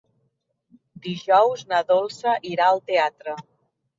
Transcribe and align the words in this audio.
Dijous 1.07 1.61
na 1.73 1.81
Dolça 1.91 2.35
irà 2.55 2.69
al 2.71 2.83
teatre. 2.89 3.37